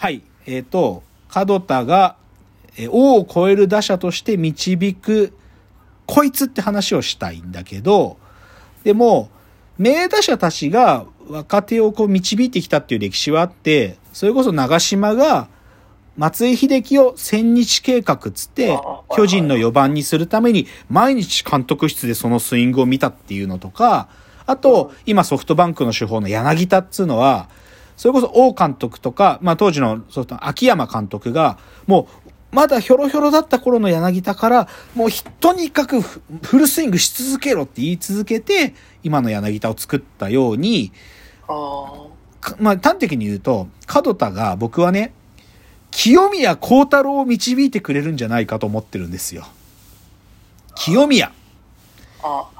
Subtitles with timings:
[0.00, 0.22] はい。
[0.46, 1.02] えっ、と、
[1.34, 2.16] 門田が、
[2.78, 5.34] えー王を超える打者として導く、
[6.06, 8.16] こいつって話をしたいんだけど、
[8.82, 9.28] でも、
[9.76, 15.48] 名打者たちが若手をこう導いてきたっていう歴史はあって、それこそ長島が
[16.16, 24.08] 松井秀喜を千日計画っつってあ、巨人の4番にするために毎日監督室でそのスイングを見たっていうのとか、
[24.46, 27.50] あと、今ソフトバンクの手法の柳田っつうのは、
[28.00, 40.92] それこそ王監督とか、まあ当時のソフト秋山監督が、もうまだひょろひょろだった頃の柳田から、もうひとにかくフフルスイングし続けろって言い続けて、今の柳田を作ったように、
[41.46, 42.06] あ
[42.40, 43.68] かまあ端的に言うと、
[44.02, 45.12] 門田が僕はね、
[45.90, 49.46] 清宮幸太郎を導いてくれるんじゃないかと思ってるんですよ。
[50.74, 51.32] 清宮。
[52.22, 52.59] あ。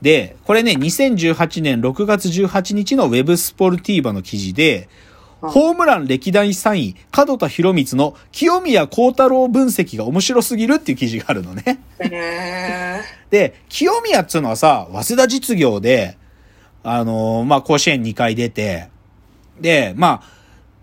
[0.00, 5.08] あで、これね、2018年6月18日のウェブスポルティーバの記事で、うん
[5.40, 11.78] ホームラン歴代3位、門田博光の清宮幸太郎分析が面白すぎるっていう記事があるのね。
[13.30, 16.18] で、清宮っつうのはさ、早稲田実業で、
[16.82, 18.88] あのーまあ、甲子園2回出て、
[19.60, 20.22] で、ま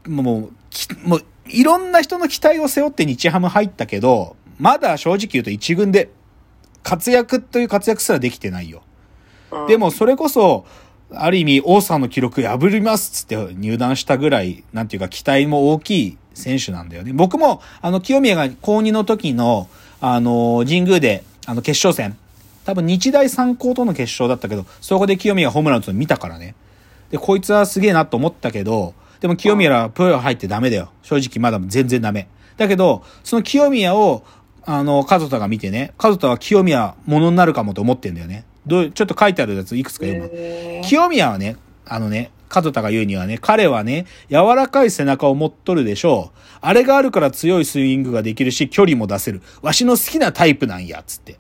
[0.06, 6.10] あ、もう、きもう、いろんな人の期待を背負って日ハム入ったけど、まだ正直言うと一軍で
[6.82, 8.84] 活躍という活躍すらできてないよ。
[9.62, 10.66] うんでも、それこそ、
[11.12, 17.14] ある意味、王さんの記録破りますっつって入団したぐらい、なんていうか期待も大きい選手なんだよね。
[17.14, 19.68] 僕も、あの、清宮が高2の時の、
[20.02, 22.18] あの、神宮で、あの、決勝戦、
[22.66, 26.56] 多分日大三高との決勝だったけど、そこで清宮がホームラン打つの見たからね。
[27.12, 30.92] で、こいつはすげえなと思ったけど、でも清宮はプロ入ってダメだよ。
[31.04, 32.28] 正直まだ全然ダメ。
[32.58, 34.24] だけど、その清宮を、
[34.66, 38.46] あの、門田が見てね、門田は清宮ものになるかもと思ってんだよね。
[38.68, 40.82] どう、ちょっと書いてあるやついくつか読む。
[40.84, 46.40] 清宮はね、あのね、門田が言うにはね、彼はね、柔らかい背中を持っとるでしょう。
[46.62, 49.42] あれがあるから強いスイングができるし、距離も出せる。
[49.62, 51.38] わしの好きなタイプなんや、つって。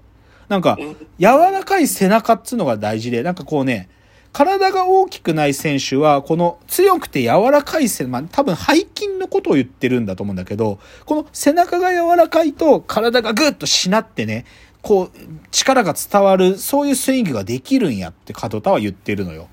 [0.49, 0.77] なんか、
[1.19, 3.89] 柔らかい背中っつうのが大事で、なんかこうね、
[4.35, 14.45] 体が大きくない選手は、この強くて柔らかい背、まあ、多分背筋のことを言ってるんだと思うんだけど、この背中が柔らかいと体がぐっとしなってね、
[14.85, 15.09] こう、
[15.49, 19.47] 力が伝わる、そういうスイングができるんやって門田は言ってるのよ。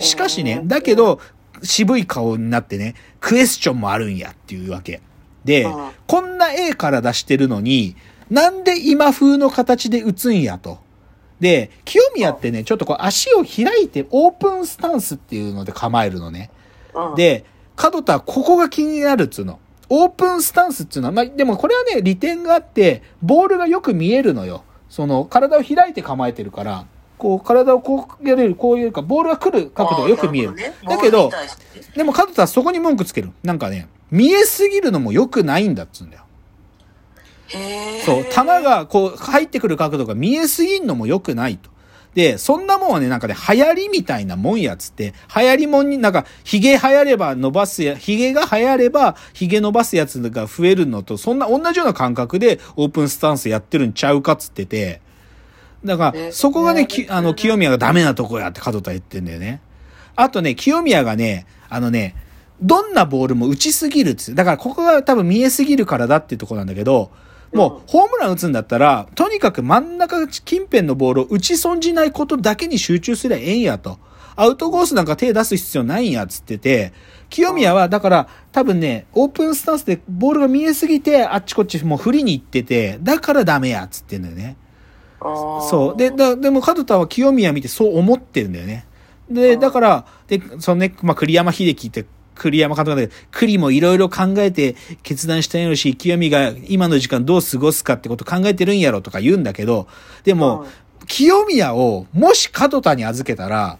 [0.00, 1.20] しかしね、だけど、
[1.62, 5.00] 渋い顔になってね、クエスチョンもあるんやっていうわけ。
[5.44, 7.94] でうん、こんな A から出してるのに、
[8.28, 10.80] なんで今風の形で打つんやと。
[11.38, 16.50] で、清宮ってね、ちょっとこう足を開いてオープンスタンスっていうので構えるのね。
[16.92, 17.44] うん、で、
[17.80, 19.60] 門田はここが気になるっつうの。
[19.88, 24.64] オープンスタンスっていうのは、まあ、でもこれはね、利点があって、ボールがよく見えるのよ。
[24.88, 26.86] その、体を開いて構えてるから、
[27.18, 30.50] こう、体をこうやれる、こういうか、ボールが来る角度がよく見える。
[30.50, 31.30] あーなほねだけど
[31.94, 33.30] でも、門田はそこに文句つける。
[33.42, 36.22] なんかね、見えすぎるのも良くないんだっつうんだよ。
[38.04, 41.70] そう、球がこう入ってくる角度が見えすぎんのも良くないと。
[42.16, 55.02] で、そんなもんはね、なんかね、流行りみたいなもんやつって、流行りもんになんか、髭流行れば伸ばすや、髭が流行れば、髭伸ばすやつが増えるのと、そんな同じような感覚でオープンスタンスやってるんちゃうかっつってて、
[55.84, 59.60] だから、えそこがね、あの、清宮がダメなとこやって門田言ってんだよね。
[60.16, 62.16] あとね、清宮がね、あのね、
[62.62, 67.10] どんなボールも打ちすぎるっつってだからここが多分見えすぎるからだっていうところなんだけど、
[67.52, 73.98] もうホームラン打つんだったら、とにかく真ん中近辺のボールを打ち損じないことだけに集中すりゃええんやと。
[74.38, 76.92] アウトコースなんか手出す必要ないんやっつってて、
[77.30, 84.56] 清宮はだから多分ね、オープンスタンスでボールが見えすぎて、あっちこっちもう振りに行ってて、だからダメやっつってんだよね。
[85.20, 85.96] そう。
[85.96, 88.86] で、だでも、門田は清宮見てそう思ってるんだよね。
[89.30, 92.04] で、だから、で、そのね、まあ、栗山秀樹って、
[92.36, 99.88] 栗山監督で、栗もいろいろ考えて決断したんやろし、清宮が今の時間どう過ごすかってこと考えてるんやろとか言うんだけど、
[100.24, 100.68] でも、うん
[101.06, 103.78] 清宮を、もし門田に預けたら、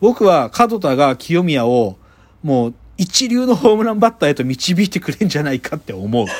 [0.00, 1.98] 僕は門田が清宮を、
[2.42, 6.26] もう、一流のホームランバッターへと導いてくれんじゃないかって思う。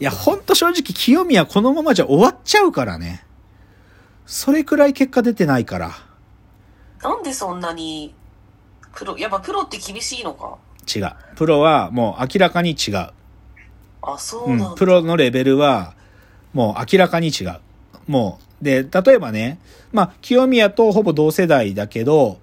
[0.00, 3.24] いや、ほんと正直清宮このままじゃ終わっちゃうからね。
[4.26, 5.92] それくらい結果出てないから。
[7.02, 8.14] なんでそんなに、
[8.94, 10.56] プロ、やっぱプロって厳しいのか？
[10.94, 11.12] 違う。
[11.36, 13.10] プロはもう明らかに違う。
[14.02, 14.72] あ、そううなんだ。
[14.72, 14.74] ん。
[14.74, 15.94] プロのレベルは
[16.52, 17.60] もう明らかに違う。
[18.06, 19.58] もう、で、例えばね、
[19.92, 22.40] まあ、清宮とほぼ同世代だけど、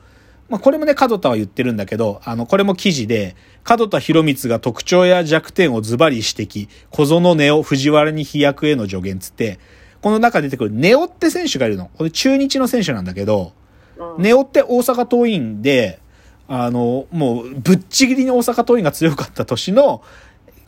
[0.48, 3.36] まあ、これもね、門田は言ってるんだけど、あの、これも記事で、
[3.68, 9.60] 門田博光が特徴や弱点をズバリ指摘、小園ネオ、藤原に飛躍への助言つって、
[10.02, 11.90] この中で出てくるネオって選手がいるの。
[11.98, 13.54] これ中日の選手なんだけど、
[13.98, 16.00] うんネオって大阪桐蔭で、
[16.48, 20.04] あの、もう、ぶっちぎりに大阪桐蔭が強かった年の、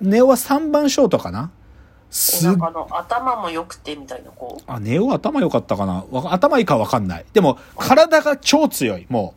[0.01, 1.51] ネオは3番ショートかな
[2.09, 7.25] すっなんかあの、頭も良くてみたいな、こあ、ネオ頭良かったかなわ頭いいかわかんない。
[7.33, 9.35] でも、体が超強い、も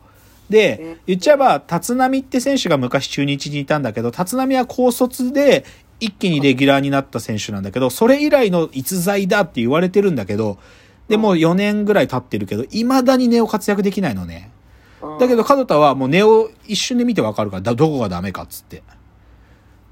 [0.49, 0.51] う。
[0.51, 5.65] で、言っちゃえば、立浪って選手が昔中日にいたんだけど、立浪は高卒で
[5.99, 10.57] 一気にレギュラーになった選手なんだけど、それ以来の逸材だって言われてるんだけど、
[11.07, 14.49] でも4年ぐらい経ってるけど、未だにネオ活躍できないのね。
[15.19, 18.83] だけど、門田はもうネオ一瞬で見てわかるから、だどこがダメかっつって。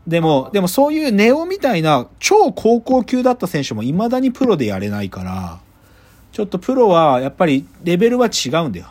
[0.07, 5.59] でも、でもそういうネオみたいな超高校級だった選手も未だにプロでやれないから、
[6.31, 8.87] ちょっとプロはやっぱりレベルは違うんだよ。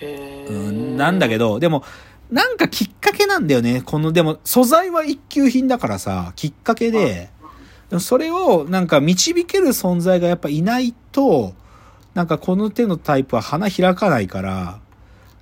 [0.00, 1.84] うん、なんだけど、でも、
[2.30, 3.82] なんかきっかけなんだよね。
[3.82, 7.30] この、でも素材は一級品だからさ、きっかけで、
[7.98, 11.54] それをなんか導ける存在がやっぱいないと、
[12.14, 14.78] なんかこの手のタイプは花開かないから、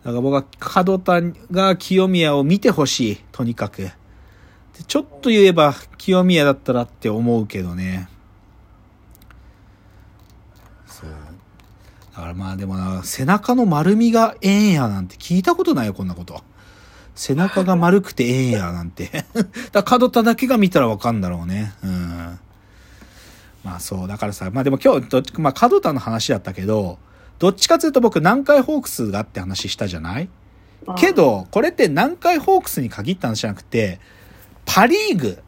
[0.06, 1.20] だから僕は角田
[1.50, 3.82] が清宮を見てほしい、とにかく。
[3.82, 3.90] で
[4.86, 8.08] ちょっと言えば清宮だったらって思うけどね。
[10.86, 11.10] そう。
[12.14, 16.40] だからまあでもな、背中の丸みがええんやなんて聞いたことないよ、こんなこと。
[17.16, 19.24] 背中が丸くてええんやなんて。
[19.72, 21.72] だ角田だけが見たらわかんだろうね。
[21.82, 22.38] うん。
[23.64, 27.00] まあそう、だからさ、まあでも今日どっち、まあ角田の話だったけど、
[27.38, 30.28] どっちかというと僕南海ホークスがって話したじゃない？
[30.96, 33.98] け、ど、これって南海ホークスに限った話じゃなくて、
[34.64, 35.38] パリーグ、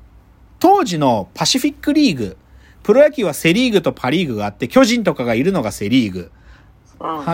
[0.59, 2.37] 当時のパシフィックリーグ、
[2.83, 6.31] プロ野球はセリーグとパリーグがあって、巨人とかがいるのがセリーグ。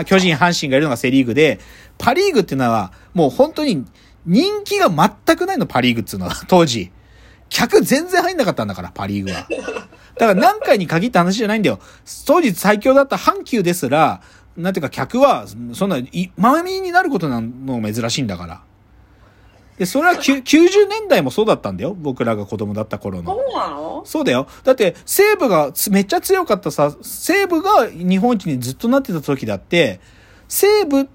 [0.05, 1.59] 巨人、阪神がいるのがセリーグで、
[1.97, 3.83] パリーグっていうのは、もう本当に
[4.25, 6.91] 人気が全くないの、パリーグっていうのは、 当時。
[7.49, 9.47] 客全然入んなかったんだから、パリーグは。
[10.17, 11.79] だから何回に限った話じゃないんだよ。
[12.25, 14.21] 当時最強だった阪急ですら、
[14.57, 18.61] なんていうか客は、そんな、い、満員になることなのが珍しいんだから。
[19.77, 21.93] で、それはきゅ90年代もそうだったんだよ。
[21.93, 23.35] 僕らが子供だった頃の。
[23.35, 24.03] そうなの？
[24.05, 24.47] そうだよ。
[24.63, 29.99] だって、西武がつめっちゃ強かったさ、西武が日本一にずっとなってた時だって、
[30.47, 31.09] 西武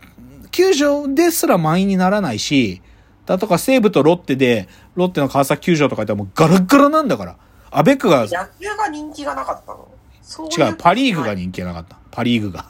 [0.50, 2.82] 球場ですら満員にならないし、
[3.24, 7.36] だとか西武とロッテで、ロッテの川崎球場とか言ったらもうガラッガラなんだから。
[7.70, 8.36] アベックが、野球
[8.76, 9.88] が人気がなかったの？
[10.20, 11.96] そうい違う、パリーグが人気がなかった。
[12.10, 12.66] パリーグが。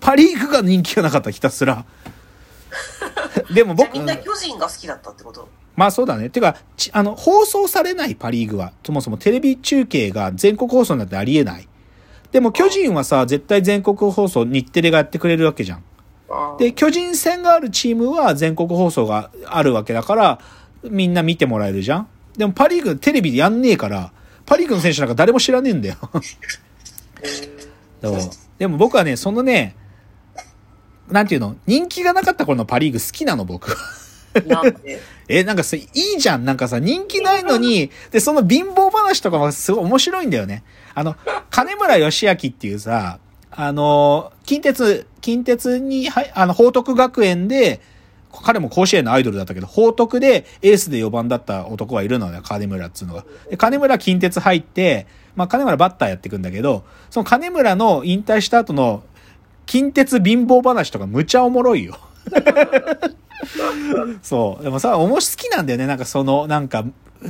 [0.00, 1.84] パリーグが人気がなかった、ひたすら。
[3.52, 5.48] でも僕みん、な巨人が好きだったってこと？
[5.76, 6.30] まあそうだね。
[6.30, 11.68] てか、ちあの、放送されないパリーグは、そもそもテレビ中継が全国放送なんてありえない。
[12.32, 15.82] でも巨人はさ、絶対全国放送、日テレがやってくれるわけじゃん。
[16.58, 20.38] で、巨人戦があるチームは全国放送があるわけだから、
[20.82, 22.08] みんな見てもらえるじゃん。
[22.36, 24.12] でもパリーグテレビでやんねえから、
[24.46, 25.96] パリーグの選手なんか誰も知らねえんだよ。
[28.02, 28.20] そう
[28.58, 29.76] でも僕はね、そのね、
[31.08, 33.76] なんていうの、人気がなかった頃のパリーグ好きなの、僕は。
[34.46, 35.00] なんで？
[35.28, 36.44] え、なんかさ、いいじゃん。
[36.44, 40.64] なんかさ、人気ないのに、で、その貧乏話とかもすごい面白いんだよね。
[40.94, 41.16] あの、
[41.50, 43.18] 金村義明っていうさ、
[43.50, 47.80] あの、近鉄、近鉄に、はい、あの、報徳学園で、
[48.42, 53.24] 彼も甲子園のアイドルだったけど、報徳でエースで4番だった男がいるのよ、金村っつうのが。
[53.48, 55.06] で、金村近鉄入って、
[55.36, 59.02] まあ、金村バッターやっていくんだけど、その金村の引退した後の
[59.66, 61.98] 近鉄貧乏話とかむちゃおもろいよ。
[64.22, 64.64] そう。
[64.64, 65.86] でもさ、面白好きなんだよね。
[65.86, 66.84] なんかその、なんか、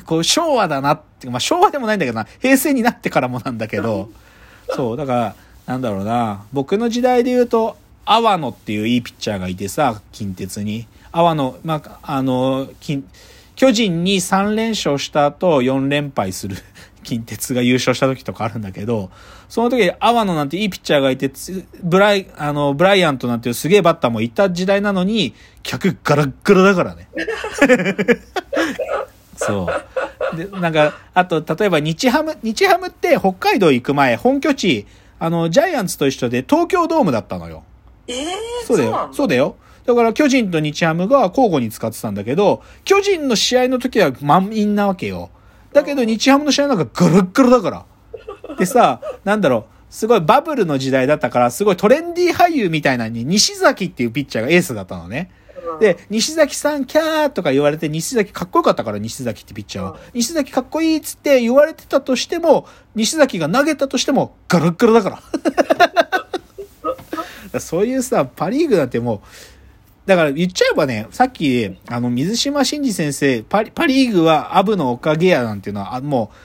[0.06, 4.10] こう、昭和だなって、まあ昭和でもないんだけどな、平成になってからもなんだけど、
[4.70, 5.34] そう、だから、
[5.66, 10.86] なんだろうな、僕の時代で言うと、阿波野っていういいピッチャーがいてさ、近鉄に。
[11.12, 13.08] 阿波野、まあ、あの、近、
[13.56, 16.56] 巨人に3連勝した後4連敗する
[17.04, 19.10] 近鉄が優勝した時とかあるんだけど、
[19.48, 27.08] その時、阿波野なんていいピッチャーがいて、つブライ、あの、ブライアントなんていうすげえバッターもいた時代なのに、客ガラッガラだからね。
[29.36, 29.68] そ
[30.32, 30.36] う。
[30.36, 34.86] で、なんか、あと、例えば日ハム、日ハムって北海道行く前、本拠地、
[35.20, 37.62] あの、ジャイアンツと一緒で東京ドームだったのよ。
[38.08, 38.16] えー、
[38.66, 39.08] そうだよ。
[39.12, 39.56] そうだよ。
[39.86, 45.30] だから巨人と日ハムが交互に使ってたんだけど、巨人の試合の時は満員なわけよ。
[45.74, 48.56] だけど日ハムの試合なんかガラッガラだから。
[48.56, 55.30] でさ、なんだろう、すごいバブルの時代だったから、すごいトレンディー俳優みたいなのに西崎っていうピッチャーがエースだったのね。
[55.80, 59.98] で、西崎さんキャーとか言われて、西崎かっこよかったから、西崎ってピッチャーは。
[60.12, 65.22] 西崎かっこいいっつって言われてたとしても、西崎が投げたとしても、ガラッガラだから。
[65.74, 66.04] だか
[67.52, 69.20] らそういうさ、パリーグなんてもう、
[70.06, 76.36] だから言っちゃえばね、さっき、あの、水島真司先生、パリ、パリーグはアブのおかげやなんていうのは、あもう、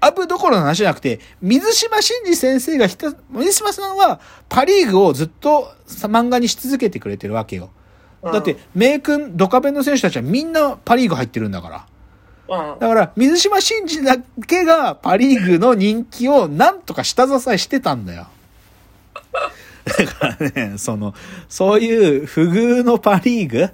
[0.00, 7.70] アブどころの話じゃなくて、水島真司先生がひた、水島さんはパリーグをずっとさ漫画にし続けてくれてるわけよ。
[8.22, 11.86] うんだって、名君、ドカベンの選手たちはみんなパリーグ入ってるんだから。
[12.72, 12.78] うん。
[12.80, 18.26] だから、水島新司だけがパリーグの人気をなんとか下支えしてたんだよ。
[19.88, 21.14] だからね、その、
[21.48, 23.70] そういう不遇のパリーグ？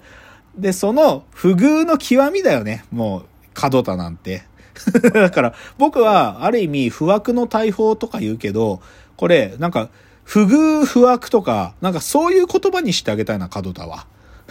[0.56, 2.84] で、その不遇の極みだよね。
[2.90, 4.44] もう、角田なんて。
[5.12, 8.80] だから、僕は、ある意味、不惑の大砲とか言うけど、
[9.16, 9.88] これ、なんか、
[10.24, 14.06] 不遇不惑とか、なんかそういう言葉にしてあげたいな、角田は。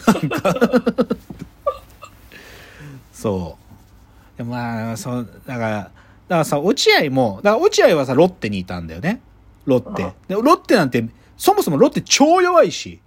[0.08, 0.56] なんか
[3.12, 3.58] そ
[4.36, 4.38] う。
[4.38, 5.92] でもまあ、そう、だから、だか
[6.30, 9.22] らさ、落合も、だから落合はさ、ロッテにいたんだよね。
[9.66, 10.14] ロッテ。
[10.28, 11.06] で、ロッテなんて、
[11.44, 13.02] そもそもロッテ超弱いし、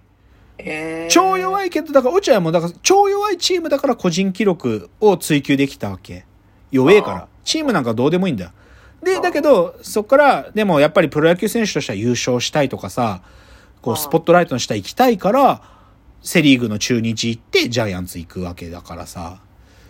[0.59, 6.23] えー、超弱いけど、だから落合も、だから超弱いチームだから個人記録を追求できたわけ。
[6.69, 7.27] 弱えから。
[7.43, 8.51] チームなんかどうでもいいんだよ。
[9.01, 13.21] で、だけど、そっから、でもやっぱりプロ野球選手としては優勝したいとかさ、
[13.81, 15.63] こううんスポットライトの下行きたいから、
[16.21, 19.39] セリーグの中日行ってジャイアンツ行くわけだからさ。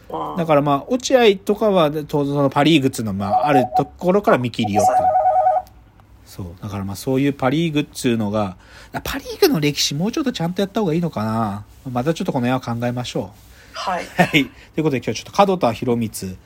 [0.10, 4.92] うんだからまあ、落合とかは、当然そのパリーグっつうのは、まあ、あるところから見切りよって。
[6.38, 6.46] そう。
[6.62, 8.58] だからまあ、そういうパリーグっつうのが、
[9.03, 11.65] パリーグの歴史もうちょっとちゃんとやった方がいいのかな。
[11.91, 13.32] またちょっとこの辺は考えましょ
[13.74, 14.03] はい。
[14.03, 14.08] う。
[14.15, 14.29] はい。
[14.32, 14.46] という
[14.77, 16.38] ことで今日ちょっと門田博光。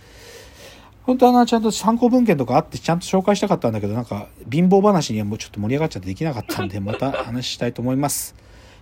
[1.03, 8.35] 本当はな、ちゃんと参考文献とかあってちゃんと紹介したかったんだけど、なんか貧乏話にはもうちょっと盛り上がっちゃってできなかったんで、 また話したいと思います。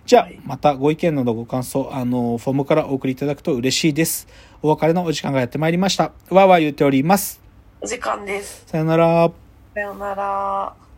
[0.06, 4.28] じゃあ、またご意見などご感想、あの、フォームからお送りいただくと嬉しいです。
[4.62, 6.04] お別れのお時間がやってまいりました。
[6.04, 7.40] わーわー言っております。
[7.80, 8.64] お時間です。
[8.66, 9.30] さよなら。
[9.74, 10.89] さよなら。